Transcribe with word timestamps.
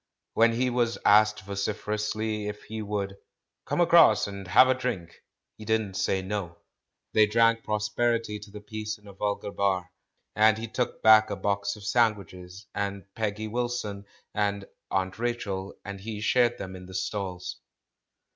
When 0.33 0.53
he 0.53 0.71
was 0.71 0.97
asked 1.05 1.41
vociferously 1.41 2.47
if 2.47 2.63
he 2.63 2.81
would 2.81 3.17
"come 3.67 3.79
across 3.79 4.25
and 4.25 4.47
have 4.47 4.67
a 4.67 4.73
drink," 4.73 5.19
he 5.59 5.63
didn't 5.63 5.93
say 5.93 6.23
"no." 6.23 6.57
They 7.13 7.27
drank 7.27 7.63
prosperity 7.63 8.39
to 8.39 8.49
the 8.49 8.61
piece 8.61 8.97
in 8.97 9.05
a 9.05 9.13
vulgar 9.13 9.51
bar. 9.51 9.91
And 10.35 10.57
he 10.57 10.67
took 10.67 11.03
back 11.03 11.29
a 11.29 11.35
box 11.35 11.75
of 11.75 11.83
sandwiches, 11.85 12.65
and 12.73 13.03
Peggy 13.13 13.47
Wil 13.47 13.69
son, 13.69 14.05
and 14.33 14.65
"Aunt 14.89 15.19
Rachel," 15.19 15.75
and 15.85 16.01
he 16.01 16.19
shared 16.19 16.57
them 16.57 16.75
in 16.75 16.87
the 16.87 16.95
stalls. 16.95 17.57